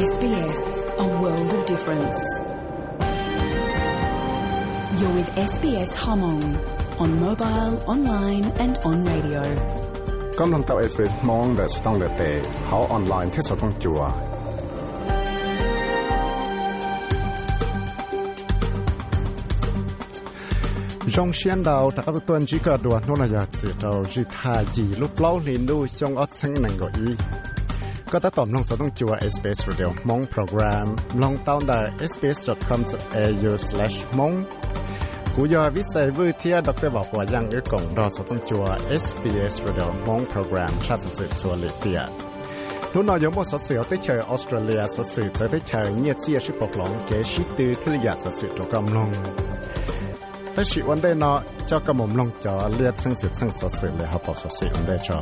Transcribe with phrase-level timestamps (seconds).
[0.00, 0.62] SBS,
[0.98, 2.18] a world of difference.
[4.98, 6.44] You're with SBS Hmong
[7.00, 9.42] on mobile, online, and on radio.
[10.40, 12.22] กำลังตับ SBS มองแต่สต้องเดเต
[12.66, 12.98] เขาออ
[28.13, 30.87] ก็ตะตอมลงสต้องจัว SBS Radio มงโปรแกรม
[31.21, 31.79] ลองตาวได้
[32.11, 34.35] sbs.com.au/mong
[35.35, 38.63] กูยอวิสัยวิเทียดรบอกว่ายังเอื้อกงรอสต้องจัว
[39.03, 41.99] SBS Radio มงโปรแกรมชาติสืบสวนเลเตีย
[42.93, 49.09] นู่นนอยมสเสือติดเชยออสเตรเลียสสือจะที่เชยเงียเสียชิปกหลงเกชิตือที่ยาสสือตัวกำลง
[50.53, 51.33] แต่ชิวันได้นอ
[51.69, 55.19] จ้ากรม่ลงจอเลือดซึ่งสืบซึ่งสสือเลยฮะบพอสสือวันได้จอ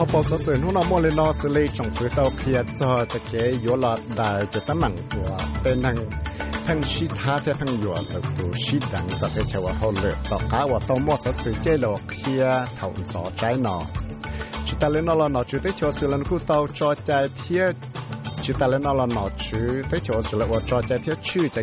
[0.00, 5.96] เขาบอสดสื่อนู่นอาโมเลนอสเลยจงช่วยเต้าเคลียร์จอตะเกยอยู่หลอดได้จะตั้งหนังหัวเป็นหนัง
[6.66, 8.02] พังชีท้าจะพังหยวด
[8.36, 13.76] ตัวชีดังต่เป็นเชว่าเขาเลือกต่อขาว่าต้องมอสสื่อเจโลเคลียรเท่าสอใจหนอ
[14.66, 17.64] จิตาเลนอลนอจุดที่ชัวสืลันคู่เต้าจอใจเทีย
[18.44, 21.62] จิตาเลนอลนอชื่อที่ชัวสื่อว่าจอใจเทียชื่อจะ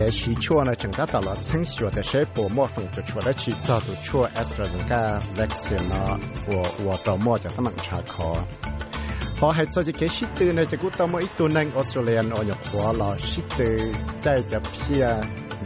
[0.00, 2.88] cái xí chua này chẳng có tạo là chính xua để sẽ bổ mua phần
[2.96, 6.16] cho chua để chỉ cho tụ chua AstraZeneca vaccine nó
[6.46, 8.34] của của tàu mua cho các bạn trả khó
[9.38, 12.30] họ hay cho cái xí tư này cho cũng tàu mua ít tuần năng Australian
[12.30, 15.06] ở nhập của là xí tư chạy cho phía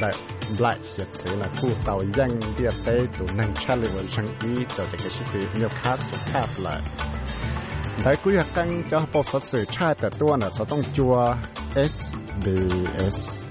[0.01, 0.13] đại
[0.59, 4.65] lại hiện sự là khu tàu dân địa tế tụ năng Charlie và sang ý
[4.77, 6.81] cho cái xí tư nhiều khá số khá lại
[8.05, 11.15] đại quý căng cho bộ sở sự traแต่ตัวน่ะจะต้องจัว
[11.93, 13.44] SBS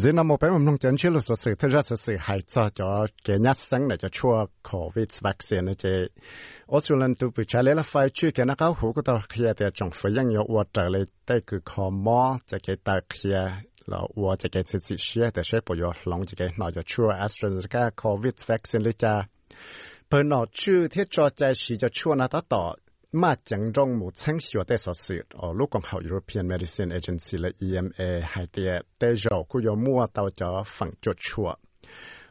[0.00, 2.68] giờ nó một bé mình nông chén chưa lúc sự thật ra sự hại cho
[2.74, 6.06] cho cái nhát sáng này cho chua covid vaccine này chứ
[6.72, 9.52] Australia tu bị trả lời là phải chưa cái nó cao hữu của tao kia
[9.56, 13.00] thì trong phải ยัง nhiều vật trở lại tới cứ khó mò cho cái ta
[13.08, 13.52] kia
[13.86, 16.70] là vật cho cái sự sự xe để sẽ bảo yo lòng cho cái nó
[16.70, 19.26] cho chua AstraZeneca covid vaccine này cha
[20.08, 22.64] เพิ่นหนอชื่อที่จอใจสีจะชั่วนะต่อ
[23.12, 26.94] mà chẳng trong một sáng sửa tế sở sự ở lúc còn học European Medicine
[26.94, 28.62] Agency là EMA hay tế
[28.98, 31.54] tế dầu cũng có mua tàu cho phẳng chuột chua.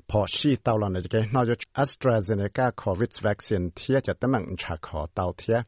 [0.07, 4.55] Pọ sĩ tàu là nơi cái nói cho AstraZeneca COVID vaccine thiết cho tấm mạng
[4.57, 5.61] trả khó tàu thiết.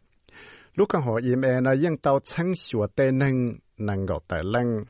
[0.75, 4.83] Lúc còn học EMA là yên tàu sáng sửa tế nâng năng gọi tại lăng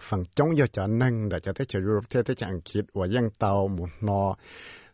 [0.00, 2.84] phẳng chống do cho năng để cho tế cho Europe thế tế cho Anh Kiệt
[2.94, 4.34] và yên tàu một nọ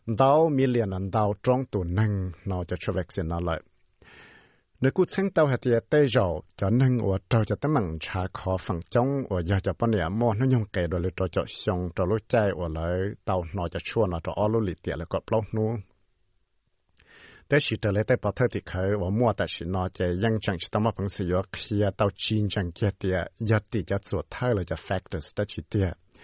[0.05, 3.61] đau million đau trong tù năng nó cho cho vaccine nó lại.
[4.81, 7.97] Nếu cú sinh tàu hạt tiệt tê dầu cho nên ở trâu cho tấm bằng
[8.01, 11.11] trả khó phần trong ở giờ cho bọn nhà mua nó nhung kề rồi lấy
[11.15, 12.91] trâu cho xong trâu lối chạy ở lại
[13.25, 15.77] tàu nó cho chua nó cho ở lối lịt tiệt là có bao nu
[17.47, 23.17] แต่สิแต่เลยแต่พอเธอที่เคยว่ามัวแต่สินอจะยังจังสิต้องมาพังสิยเคลียเตาจีนจังเกียเตีย
[23.49, 25.87] ยอดติจะตรวจเธอเลยจะ factors แต่สิเตีย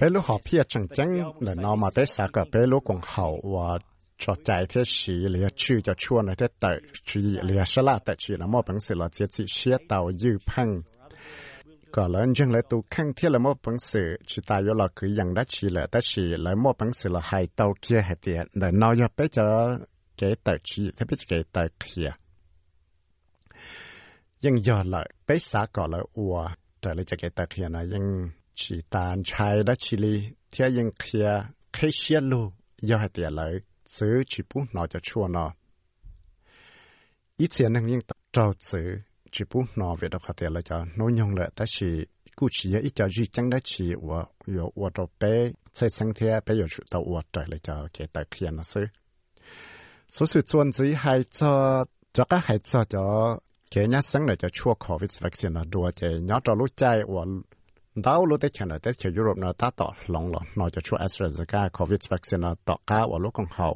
[0.00, 3.78] pelu họ phía chẳng chẳng là nó mà tới xa cả pelu cũng hậu và
[4.18, 6.68] cho chạy thế sĩ lý chư cho chua này thế tự
[7.04, 10.12] chỉ lý sẽ là tự chỉ là một bằng sự là chỉ chỉ xe tàu
[10.12, 10.82] dư phăng
[11.92, 14.88] có lớn chân lại tu khăn thiết là một bằng sự chỉ ta yếu là
[14.96, 18.00] cứ rằng đã chỉ là đã chỉ là một bằng sự là hai tàu kia
[18.00, 19.78] hai tiền để nó cho bé cho
[20.18, 22.10] cái tờ chỉ thế biết cái tờ kia
[24.44, 26.36] ยังยอดเลยไปสาก่อนเลยอัว
[26.80, 28.04] แต่เลยจะเกตาเขียนนะยัง
[28.58, 31.42] chỉ tàn chai đã chỉ li thế nhưng kia
[31.72, 35.52] khi xiết lu do hai tiền lợi chứ chỉ bút nó cho chua nó
[37.36, 38.00] ít tiền năng nhưng
[38.32, 38.78] trâu chứ
[39.32, 41.86] chỉ bút nó về đó có tiền lợi cho nó nhung lợi ta chỉ
[42.36, 46.14] cú chỉ ít cho duy chẳng đã chỉ và yo và đồ bé xây sang
[46.14, 48.84] thế bé yo chủ tàu và trời lợi cho cái tài kia nó xứ
[50.08, 53.38] số sự chuẩn chỉ hai cho cho các hai cho cho
[53.70, 57.00] cái nhát sáng này cho chua covid vaccine là đùa cái nhát cho lúc chạy
[57.08, 57.22] và
[58.04, 63.68] ดาวลูเตชันเดชยุโรปนาะตาต่อหลงหลอนนอจะช่วยแอสตราเซกาโควิดวัคซีนต่อก้าวลูกของเขา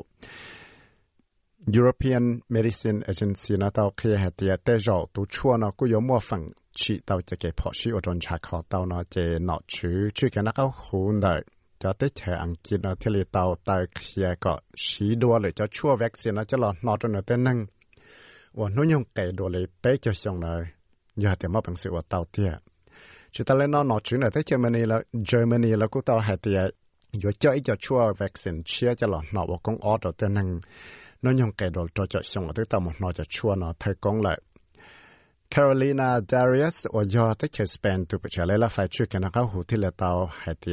[1.76, 2.24] European
[2.54, 6.42] Medicine Agency นะตาเคหเตียเตจอตัวช่วนะกูยมัวฟัง
[6.80, 9.16] ชีตาจะเก็บพอชีอดนชาคอตานะเจ
[9.48, 11.34] นอชื่อชื่อกันนักเอาหูเได้
[11.82, 17.58] จะเตชอังกฤษนะเทเลตาตาเคลียก็ชีดัวเลยจะช่วยวัคซีนนะจะหลอนนอตนเตนั่ง
[18.58, 20.62] ว่านุยงเก่ดัวเลยเป๊ะจะส่งเลย
[21.20, 22.52] อย่าเต่มาเป็นสือว่าเตาเตี้ย
[23.32, 26.36] chúng ta lên nó nói chuyện là tới Germany là Germany là cũng tao hạt
[26.42, 26.54] thì
[27.24, 30.60] yo chơi cho chua vaccine, chia cho lọ nó bộ công order tên năng.
[31.22, 33.94] Nó nhung cái đồ cho cho xong tới tao một nói cho chua nó thay
[34.00, 34.40] công lại.
[35.50, 39.46] Carolina Darius ở do tới chơi Spain tụ bچا lấy là phải chưa cái nào
[39.46, 40.72] hủ thì là tao hạt thì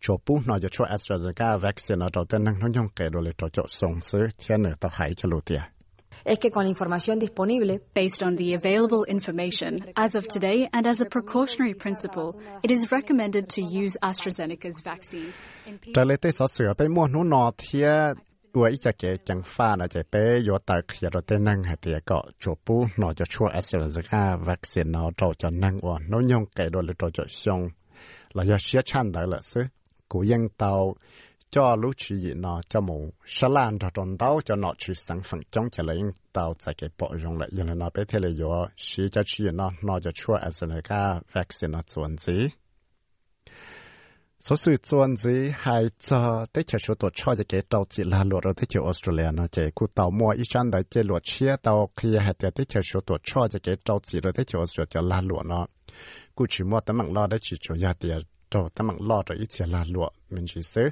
[0.00, 3.20] cho pu nó cho chua AstraZeneca vaccine ở đầu tên năng, nó nhung cái đồ
[3.20, 5.60] để cho cho xong sứ thiên nữa tao hãy cho lụt tiệt
[6.25, 10.87] es que con la información disponible, based on the available information, as of today and
[10.87, 15.31] as a precautionary principle, it is recommended to use AstraZeneca's vaccine.
[15.93, 17.87] 这里对所说被莫努诺贴。
[18.53, 27.69] 我一直给讲法呢，就被有大企业的对能还第一个做不，那就出 AstraZeneca vaccine 那做就能我，那用给到了做就凶，
[28.33, 29.69] 那要写产的了是，
[30.07, 30.95] 古应到。
[31.52, 34.94] cho lũ chỉ gì nó cho mù sa lan cho tròn đau cho nó chỉ
[34.94, 35.98] sản phẩm trong cho lấy
[36.32, 37.48] tàu tại cái bộ dùng lại.
[37.52, 41.72] Nhưng nó bé thế là yo chỉ cho chỉ nó nó cho chua AstraZeneca vaccine
[41.72, 42.48] nó chuẩn gì
[44.40, 48.24] số sự chuẩn gì hay cho tới cho số tổ cho cái tàu chỉ là
[48.24, 51.20] lụa rồi tới cho Australia nó chỉ cụ tàu mua ít chân đấy cái lụa
[51.22, 54.58] chia tàu khi hay tới cho số tổ cho cái tàu chỉ rồi tới cho
[54.58, 55.66] Australia là lụa nó.
[56.34, 58.18] Cụ chỉ mua tấm bằng lo đấy, chỉ cho gia tiền
[58.50, 60.88] tàu tấm bằng lo rồi ít chỉ là lụa, mình chỉ xứ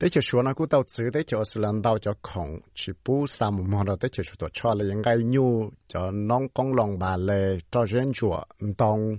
[0.00, 2.92] tế cho số nó cũng tao chữ tế cho số lần đầu cho khổng chỉ
[3.06, 6.48] bu sa một món đó tế cho số cho là những cái nhu cho nông
[6.48, 8.42] công lòng bà lệ cho dân chùa
[8.78, 9.18] đông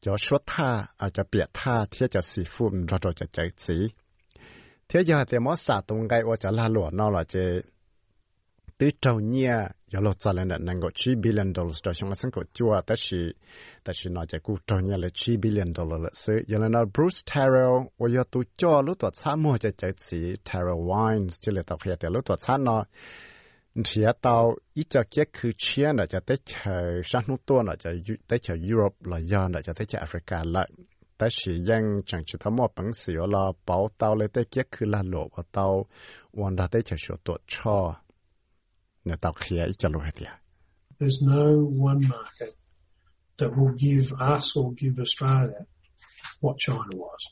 [0.00, 3.48] cho số tha à cho biệt tha thiết cho sĩ phụ rồi rồi cho chạy
[3.56, 3.88] chỉ
[4.88, 7.60] thế giờ thì mỗi xã tung cái ở cho la lụa nó là chế
[8.78, 9.56] tới trâu nhia
[9.87, 12.81] giờ lột ra lên năng có 9 billion dollars đó chúng ta sinh có chua
[12.81, 13.33] tất chỉ
[13.83, 16.85] tất chỉ nói chỉ cú trâu nhia là 9 billion dollars là sự giờ là
[16.93, 21.27] Bruce Terrell và giờ tu cho lúc tuổi sáng mua cho chạy chỉ Terrell Wines
[21.39, 22.83] chỉ là tao khi tại lúc tuổi sáng nó
[23.85, 27.75] thì tao ít cho cái cứ chia là cho tới chờ sang nút tua là
[27.75, 27.89] cho
[28.27, 30.69] tới chờ Europe là giờ là cho tới chờ Africa lại
[31.21, 35.65] แต่สิยังจังจิตมอปังสิอลาเปาเตาเลยแต่เกียคือลาโลว่าเตา
[36.39, 37.79] วันดาได้จะชัวตัวชอ
[39.06, 40.32] na tau khia i chalu hatia.
[40.98, 41.44] There's no
[41.90, 42.54] one market
[43.38, 44.06] that will give
[44.36, 45.60] us or give Australia
[46.40, 47.22] what China was.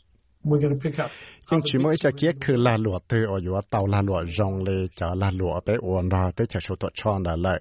[0.44, 1.11] We're going to pick up.
[1.50, 4.65] Nhưng chỉ mỗi cái kia cứ là lụa từ ở chỗ tàu là lụa rong
[4.65, 7.61] lê chở là lụa bé uốn ra tới chở số tọt tròn là lại.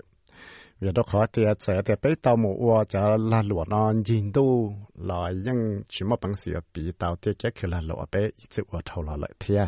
[0.80, 4.32] Vì đó khó thì sẽ để bé tàu mù ua chở là lụa non nhìn
[4.34, 8.22] tu là nhưng chỉ mỗi bằng sự bị tàu tiền cái cứ là lụa bé
[8.22, 9.68] ít chữ ở thầu là lại thiệt.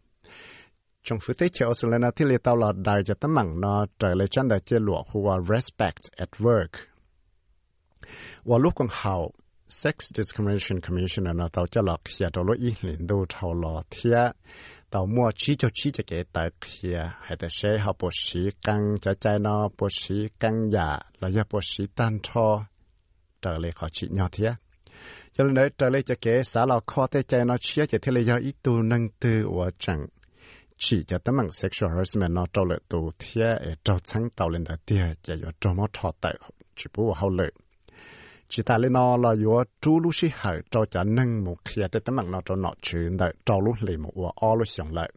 [1.03, 4.13] trong phía tây chiều Australia thì thì tao là đại cho tấm mạng nó trở
[4.15, 6.67] lại chân đại chế lụa hùa respect at work.
[8.43, 9.31] Và lúc còn hậu
[9.67, 13.81] Sex Discrimination Commission nó tao cho là khía đồ lỗi ý liền đô thảo lọ
[13.89, 14.31] thịa,
[14.89, 18.39] tao mua chỉ cho chỉ cho cái tại khía, hay là sẽ học bổ sĩ
[18.63, 22.61] căng cho trái nó bổ sĩ căng giả là do bổ sĩ tan thô,
[23.41, 24.53] trở lại khó chỉ nhỏ thịa
[25.33, 28.11] cho nên trở lại cho cái xã lọ khó tới trái nó chia cho thế
[28.11, 30.07] là do ít tu nâng tư và chẳng
[30.83, 34.49] chỉ cho tấm bằng sexual harassment nó trâu lợi tù thia ở trâu sáng tàu
[34.49, 36.35] lên đời tia cho yo trâu mò thọ tại
[36.75, 37.51] chỉ bố hậu lợi
[38.47, 41.87] chỉ ta lên nó là yo chú lúc sĩ hở trâu cho nâng một khía
[41.91, 44.67] tới tấm bằng nó trâu nọ chứ đời trâu lúc lì một ua, o lúc
[44.67, 45.11] xong lại.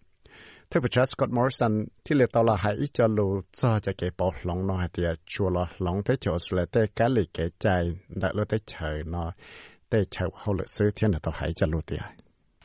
[0.71, 4.11] Theo bà Scott Morrison thì lệ tàu là hãy ít cho lù, cho cho cái
[4.19, 7.47] bộ lòng nó hay tia chua là lòng thế chỗ là tê cá lì cái
[7.59, 9.33] chạy đại lúc tê chờ nó,
[9.91, 11.97] tê chờ hậu lợi sư thiên là tàu hãy cho lù tia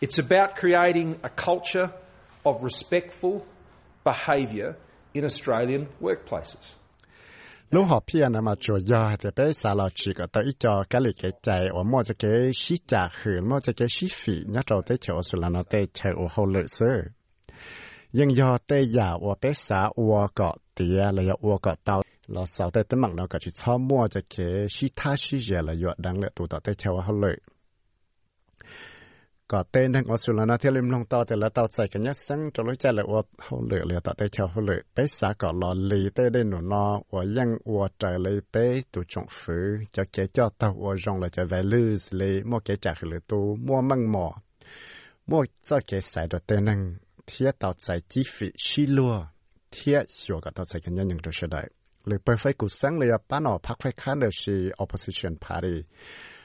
[0.02, 2.09] It's about creating a culture
[2.44, 3.40] of respectful
[4.06, 4.74] behaviour
[5.14, 6.76] in Australian workplaces.
[7.72, 11.16] lúc họ phía mà chùa do thì bé xả chỉ có tới cho cái lịch
[11.22, 14.62] cái chạy ở mua cho cái xí trả hử mua cho cái xí phỉ nhớ
[14.66, 16.86] trâu tới chỗ sự là nó tới chạy ở hậu lự sơ
[18.14, 22.02] nhưng do tới giả ở bé xả ở cọ tía là ở cọ tàu.
[22.28, 25.62] Là sau tới tấm nó có chỉ cho mua cho cái xí tha xí giờ
[25.62, 27.16] là do đang lệ tụ tạo tới theo hậu
[29.52, 38.56] ก็เต้นทั้งออสเตรเลียนะที่ริมลงต่อแต่ละต่อใจกันยัดซังจะรู้ใจเลยว่าเขาเหลือเลยต่อแต่ชาวเขาเหลือไปสาก็อลอลีเต้ได้หนุนนอว่ายังอวดใจเลยไป
[38.94, 39.66] ตัวจงฝือ
[39.96, 44.28] จะเกจอดตัอว่าจงเลยจะไวลูสเลยมั่วเกจากเลยตัวมั่วมั่งหมอ
[45.30, 46.80] มั่วจะเกใส่ตัวเต้นนั่ง
[47.28, 49.14] เที่ยวต่อใจจีฟิชิลัว
[49.72, 51.62] เที่ยวชัวก็ต่อใจกันยัดยังตัวเฉยได้
[52.08, 55.76] หรือไปไฟกุซังเลยป้าหนอพักไฟค้านเดชี opposition party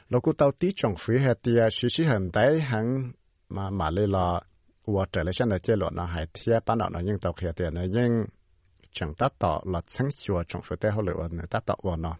[0.09, 3.13] lúc cô tao tí trong phía hè tia à, xí xí hẳn đấy, hắn
[3.49, 4.41] mà mà lê lọ
[4.87, 7.53] và trở lại chân là chế lọ nó hải thia bán nó nhưng tao khía
[7.57, 8.25] tiền này nhưng
[8.93, 11.97] chẳng tắt tỏ là sáng chùa trong phía tế hậu lửa nó tắt tỏ vào
[11.97, 12.17] nó.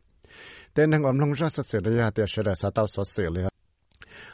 [0.75, 3.31] Tên năng ông lông ra sơ sử lý tia sửa là sao tao sửa sử
[3.31, 3.43] lý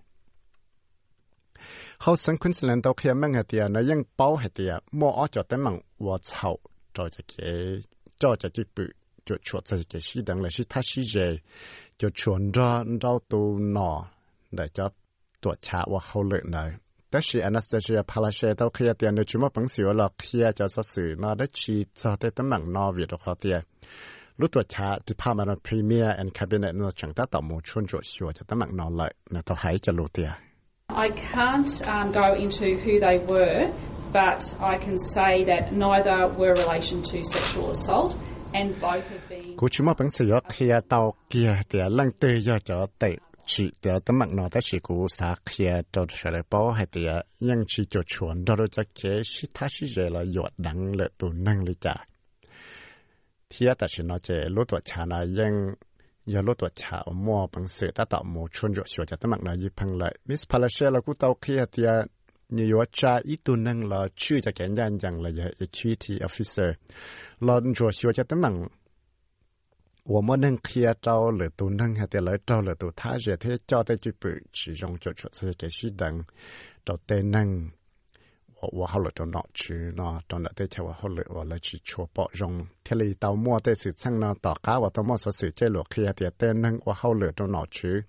[1.99, 5.27] hậu sang Queensland đâu khi mang hạt tiền nó ยัง bao hạt tiền mua ở
[5.33, 6.59] cho tới mạng và chậu
[6.95, 7.83] cho cho cái
[8.19, 8.85] cho cho cái bự
[9.25, 11.37] cho chuột cho cái shi đằng là shi tha shi dễ
[11.99, 14.05] cho chuẩn ra rau tu nọ
[14.51, 14.89] để cho
[15.41, 16.71] tuổi cha và hậu lợi này
[17.11, 21.15] 但是 Anastasia Palaszczuk 到khi tiền nó chỉ mà bằng xíu là khi cho số sự
[21.19, 23.61] nó đã chỉ cho tới tấm mạng nó việc đó tiền
[24.40, 28.00] lúc tuổi cha Department of Premier and Cabinet nó chẳng ta tạo một chuyên chỗ
[28.04, 30.30] sửa cho tấm mạng nó lại nó tao hãy cho lúc tiền
[30.90, 33.72] I can't um, go into who they were,
[34.14, 38.14] but I can say that neither were relation to sexual assault,
[38.54, 39.58] and both have been.
[39.58, 43.16] Cú chỉ mà bằng sửa khi tao kia thì lăng tê cho cho tệ
[43.46, 46.86] chỉ thì tấm mạng nó ta chỉ cú sa kia cho trở lại bao hay
[46.92, 47.02] thì
[47.40, 51.06] nhưng chỉ cho chuẩn đó cho cái sĩ ta sĩ dễ là dọa đắng lệ
[51.18, 55.55] tụ năng lý trả เทียแต่ฉันเจรู้ตัวชานายัง
[56.33, 61.91] ยารู้ตัวชามัวปังเสือตาต่อมูชวนจชัวจะตั้งมักนายิพังเลยมิสพาเลเชเรากูเตาเคลียเทีย
[62.57, 66.75] นิยจาอีตุนังเราชื่อจะแกนยันยังเลยเอชีทีออฟฟิเซอร์
[67.45, 68.55] เราจชัวจะตั้งมัง
[70.07, 76.23] 我们能看到了都能还得来找了都他热天找的就不其中就出这个是等
[76.85, 77.71] 找的能
[78.73, 88.03] 我好了就拿去那当然对起我好了我来去确保用天里到末的事情呢大家我到末所事这落去一点点能我好了就拿去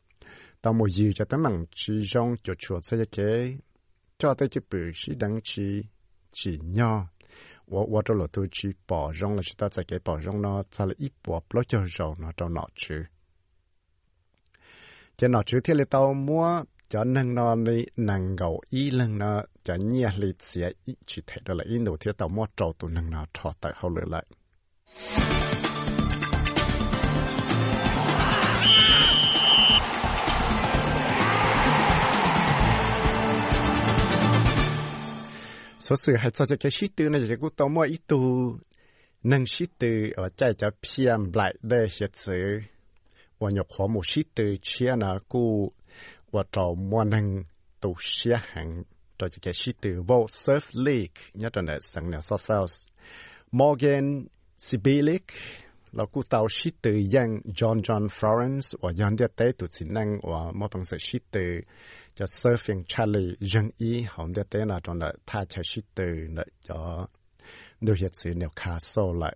[0.61, 3.57] 到末有就等能其中就出这个
[4.17, 5.85] 找的就不是等去
[6.31, 7.05] 去鸟
[7.65, 13.07] 我我这落都去保用了，知道这个保用呢，在了一波不就肉呢，到哪去？
[15.17, 16.65] 这哪去天里到末。
[16.90, 21.22] Cho nên nó đi năng gầu ý lần nó cho nhẹ lịch sẽ ít chỉ
[21.26, 23.90] thấy đó là in đầu thiết tàu mua trâu tụ năng nó trò tại hậu
[23.90, 24.24] lửa lại
[35.80, 38.20] số sự hay cho cái shit tư này cũng tàu mua ít tu
[39.22, 42.60] năng shit tư ở chạy cho PM lại để hiện sự
[43.38, 45.68] và nhập khóa một shit tư chia nó cũng
[46.33, 47.27] ว่าจอมวนัง
[47.83, 48.69] ตัวเสียหัง
[49.19, 52.79] ตัวจะแค่ชิตือวอลเซิร์ฟลีกเนี่ยตอนนี้สังเนี่ยซอฟเฟลส์
[53.59, 54.05] มอร์แกน
[54.65, 55.25] ซิบิลิก
[55.95, 57.29] เรากูเตาชิตือยัง
[57.59, 61.51] จอห์นจอห์นฟลอเรนซ์ว่ายันเดียเตตุสินังว่ามอปังเสชิตือ
[62.17, 66.77] จะเซิร์ฟยังชาลียังอีหอมเดียเตนะตอนนี้ถ้าใช้ชิตือเนี่ยจะ
[67.85, 69.33] ดูเหตุสื่อเนี่ยคาโซเลย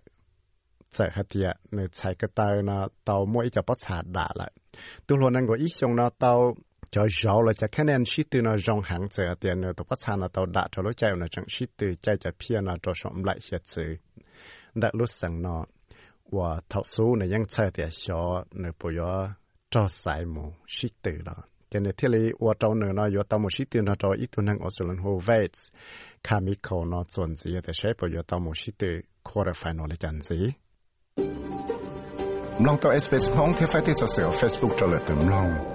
[0.96, 4.50] 在下底啊，你踩个刀呢，到每一只不擦打了，
[5.06, 6.56] 都罗能够一上呢到。
[6.91, 9.85] cho giàu là cho cái nên sĩ từ nó rong hàng giờ tiền nó tụi
[9.89, 12.61] bắt sang nó tàu đã cho lối chạy nó chẳng sĩ từ chạy cho phía
[12.61, 13.95] nó cho sống lại hiện sự
[14.75, 15.65] đã lúc sang nó
[16.31, 19.29] và thọ số này ยัง chạy tiền cho nó bây giờ
[19.69, 21.33] cho sai mù sĩ từ đó
[21.69, 24.11] cho nên thế lý và trong nữa nó 有 tàu một sĩ từ nó cho
[24.11, 25.69] ít tuần hàng Australian Whole Vets
[26.23, 28.87] chemical nó chuẩn gì để sẽ bây giờ tàu một sĩ từ
[29.23, 30.51] quarter final là chẳng gì
[32.59, 35.74] Mlong to SBS Hong theo phải tiếp theo Facebook cho lời từ Mlong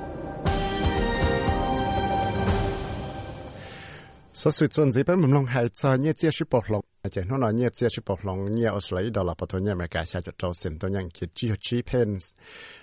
[4.39, 6.81] số sự chuẩn gì bên mình long hay cho nhẹ chia sẻ bọc lòng
[7.11, 9.73] chỉ nó nói nhẹ chia sẻ bọc lòng nhẹ Australia đó là bắt đầu nhẹ
[9.73, 12.25] mà cả xa cho trâu sen tôi nhận chỉ chỉ chỉ pence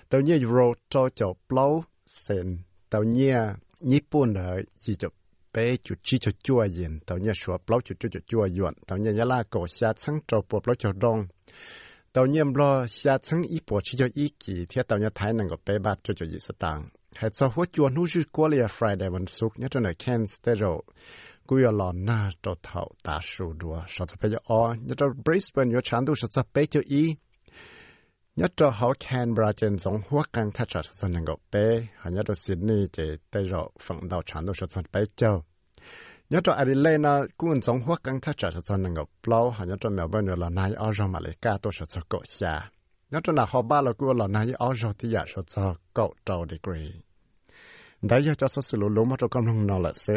[0.09, 2.57] tôi nhẹ euro cho cho blow sen
[2.89, 3.35] tôi nhẹ
[3.79, 5.09] nhật bản ở chỉ cho
[5.53, 8.97] bé chủ chi cho chua yin tàu nhà sủa bao chủ chua chua yuan tàu
[8.97, 11.27] nhà la cổ xa sáng trâu bộ bao cho đông
[12.13, 15.33] tàu nhà lo xa sáng ít bộ chi cho ít kỳ thì tàu nhà thái
[15.33, 18.23] năng có bé bát cho cho ít sát tang hay sao hốt chua nu ju
[18.31, 20.61] qua lia Friday วันศุกร์เนี่ยจนใน Kansas State
[21.47, 27.03] กูยลอนหน้าจดเท่าตาสูดัวสอดไปจะอ๋อเนี่ยจะ Brisbane อยู่ชั้นดูสอดไปจะอี
[28.35, 32.25] nhất cho họ Canberra trên giống hoa căng thắt chặt sân năng gọc bé, họ nhất
[32.27, 35.43] cho Sydney chỉ tới rồi phẳng đầu chán đồ sân bé châu.
[36.29, 39.77] Nhất cho Adelaide cũng giống hoa căng thắt chặt sân năng gọc lâu, họ nhất
[39.81, 42.69] cho Melbourne là nai ở trong mà lấy cả đồ sân cổ xa.
[43.11, 46.09] Nhất cho là họ ba là cũng là nai ở trong thì giả sân cổ
[46.25, 46.91] trâu degree.
[48.01, 50.13] Đấy cho cho sự lũ lũ mà cho con không nói là sẽ.